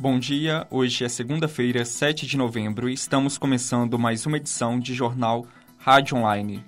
[0.00, 4.94] Bom dia, hoje é segunda-feira, 7 de novembro e estamos começando mais uma edição de
[4.94, 5.44] Jornal
[5.76, 6.64] Rádio Online.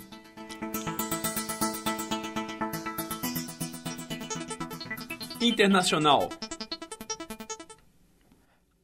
[5.41, 6.29] Internacional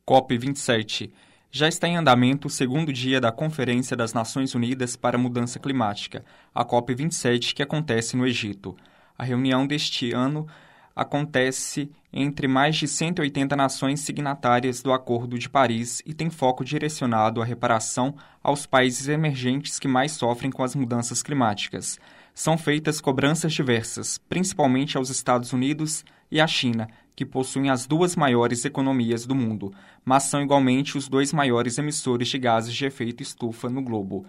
[0.09, 1.11] COP27
[1.51, 5.59] já está em andamento o segundo dia da Conferência das Nações Unidas para a Mudança
[5.59, 6.25] Climática,
[6.55, 8.77] a COP27, que acontece no Egito.
[9.19, 10.47] A reunião deste ano
[10.95, 17.43] acontece entre mais de 180 nações signatárias do Acordo de Paris e tem foco direcionado
[17.43, 22.01] à reparação aos países emergentes que mais sofrem com as mudanças climáticas.
[22.33, 28.17] São feitas cobranças diversas, principalmente aos Estados Unidos e à China, que possuem as duas
[28.17, 29.71] maiores economias do mundo,
[30.03, 34.25] mas são igualmente os dois maiores emissores de gases de efeito estufa no globo.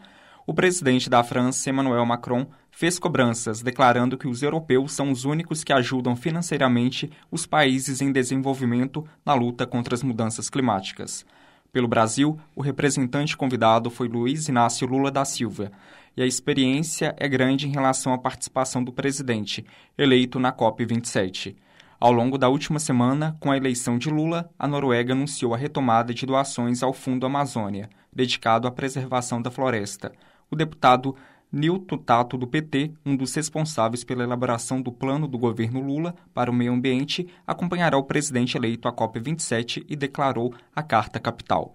[0.50, 5.62] O presidente da França, Emmanuel Macron, fez cobranças, declarando que os europeus são os únicos
[5.62, 11.26] que ajudam financeiramente os países em desenvolvimento na luta contra as mudanças climáticas.
[11.70, 15.70] Pelo Brasil, o representante convidado foi Luiz Inácio Lula da Silva,
[16.16, 19.66] e a experiência é grande em relação à participação do presidente,
[19.98, 21.58] eleito na COP27.
[22.00, 26.14] Ao longo da última semana, com a eleição de Lula, a Noruega anunciou a retomada
[26.14, 30.14] de doações ao Fundo Amazônia, dedicado à preservação da floresta
[30.50, 31.16] o deputado
[31.52, 36.52] Nilton Tato, do PT, um dos responsáveis pela elaboração do plano do governo Lula para
[36.52, 41.74] o meio ambiente, acompanhará o presidente eleito à COP27 e declarou a Carta Capital.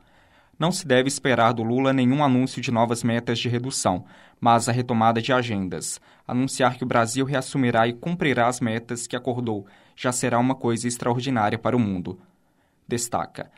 [0.58, 4.04] Não se deve esperar do Lula nenhum anúncio de novas metas de redução,
[4.38, 6.00] mas a retomada de agendas.
[6.28, 10.86] Anunciar que o Brasil reassumirá e cumprirá as metas que acordou já será uma coisa
[10.86, 12.18] extraordinária para o mundo.
[12.86, 13.50] Destaca.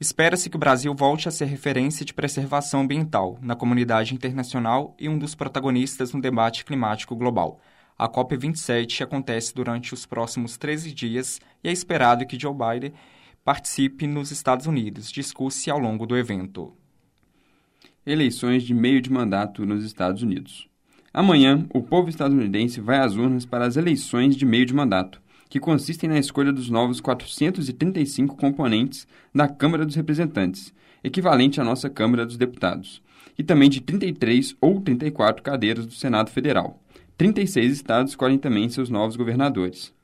[0.00, 5.08] Espera-se que o Brasil volte a ser referência de preservação ambiental na comunidade internacional e
[5.08, 7.60] um dos protagonistas no debate climático global.
[7.96, 12.92] A COP27 acontece durante os próximos 13 dias e é esperado que Joe Biden
[13.44, 16.72] participe nos Estados Unidos, discusse ao longo do evento.
[18.04, 20.68] Eleições de meio de mandato nos Estados Unidos.
[21.12, 25.22] Amanhã, o povo estadunidense vai às urnas para as eleições de meio de mandato
[25.54, 31.88] que consistem na escolha dos novos 435 componentes da Câmara dos Representantes, equivalente à nossa
[31.88, 33.00] Câmara dos Deputados,
[33.38, 36.82] e também de 33 ou 34 cadeiras do Senado Federal.
[37.16, 39.94] 36 estados escolhem também seus novos governadores.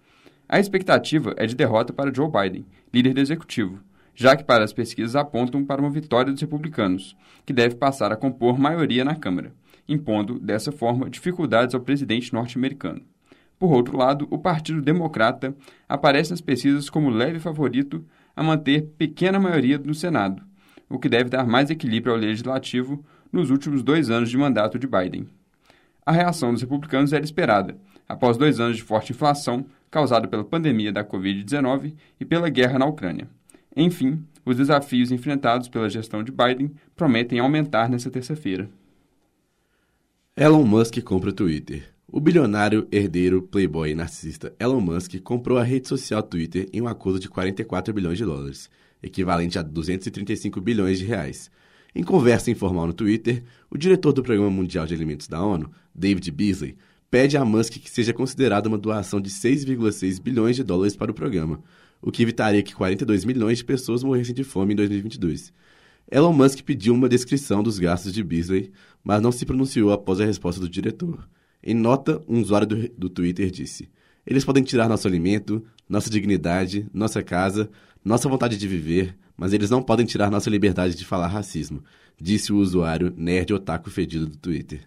[0.49, 3.81] A expectativa é de derrota para Joe Biden, líder do executivo,
[4.15, 8.16] já que para as pesquisas apontam para uma vitória dos republicanos, que deve passar a
[8.16, 9.53] compor maioria na Câmara,
[9.89, 13.03] impondo, dessa forma, dificuldades ao presidente norte-americano.
[13.60, 15.54] Por outro lado, o Partido Democrata
[15.87, 18.03] aparece nas pesquisas como leve favorito
[18.34, 20.43] a manter pequena maioria no Senado,
[20.88, 24.87] o que deve dar mais equilíbrio ao legislativo nos últimos dois anos de mandato de
[24.87, 25.28] Biden.
[26.06, 27.76] A reação dos republicanos era esperada,
[28.09, 32.87] após dois anos de forte inflação causada pela pandemia da Covid-19 e pela guerra na
[32.87, 33.28] Ucrânia.
[33.77, 38.71] Enfim, os desafios enfrentados pela gestão de Biden prometem aumentar nesta terça-feira.
[40.34, 41.92] Elon Musk compra o Twitter.
[42.12, 46.88] O bilionário, herdeiro, playboy e narcisista Elon Musk comprou a rede social Twitter em um
[46.88, 48.69] acordo de 44 bilhões de dólares,
[49.00, 51.53] equivalente a 235 bilhões de reais.
[51.94, 56.32] Em conversa informal no Twitter, o diretor do Programa Mundial de Alimentos da ONU, David
[56.32, 56.76] Beasley,
[57.09, 61.15] pede a Musk que seja considerada uma doação de 6,6 bilhões de dólares para o
[61.15, 61.62] programa,
[62.03, 65.53] o que evitaria que 42 milhões de pessoas morressem de fome em 2022.
[66.10, 68.72] Elon Musk pediu uma descrição dos gastos de Beasley,
[69.04, 71.25] mas não se pronunciou após a resposta do diretor.
[71.62, 73.91] Em nota, um usuário do, do Twitter disse:
[74.26, 77.71] Eles podem tirar nosso alimento, nossa dignidade, nossa casa,
[78.04, 81.82] nossa vontade de viver, mas eles não podem tirar nossa liberdade de falar racismo,
[82.21, 84.81] disse o usuário nerd otaku fedido do Twitter.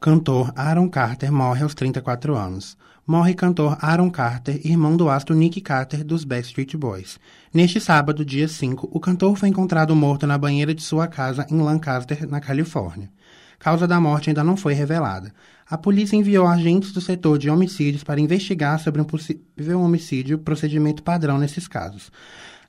[0.00, 2.76] Cantor Aaron Carter morre aos 34 anos.
[3.04, 7.18] Morre cantor Aaron Carter, irmão do astro Nick Carter dos Backstreet Boys.
[7.52, 11.58] Neste sábado, dia 5, o cantor foi encontrado morto na banheira de sua casa em
[11.58, 13.10] Lancaster, na Califórnia.
[13.58, 15.32] Causa da morte ainda não foi revelada.
[15.68, 21.02] A polícia enviou agentes do setor de homicídios para investigar sobre um possível homicídio, procedimento
[21.02, 22.10] padrão nesses casos.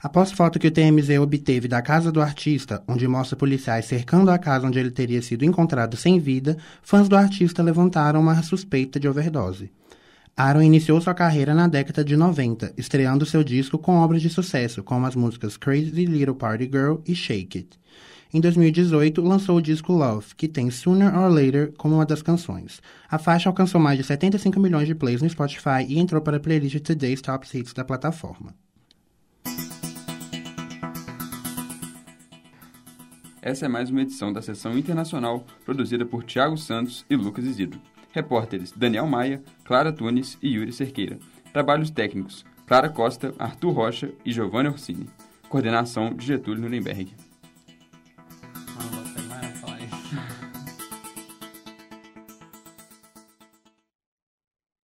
[0.01, 4.37] Após foto que o TMZ obteve da casa do artista, onde mostra policiais cercando a
[4.37, 9.09] casa onde ele teria sido encontrado sem vida, fãs do artista levantaram uma suspeita de
[9.09, 9.69] overdose.
[10.37, 14.81] Aaron iniciou sua carreira na década de 90, estreando seu disco com obras de sucesso,
[14.81, 17.79] como as músicas Crazy Little Party Girl e Shake It.
[18.31, 22.79] Em 2018, lançou o disco Love, que tem Sooner or Later como uma das canções.
[23.09, 26.39] A faixa alcançou mais de 75 milhões de plays no Spotify e entrou para a
[26.39, 28.53] playlist Today's Top Hits da plataforma.
[33.41, 37.81] Essa é mais uma edição da sessão internacional produzida por Tiago Santos e Lucas Isidro.
[38.11, 41.17] Repórteres Daniel Maia, Clara Tunes e Yuri Cerqueira.
[41.51, 45.07] Trabalhos técnicos Clara Costa, Arthur Rocha e Giovanni Orsini.
[45.49, 47.28] coordenação de Getúlio Nuremberg.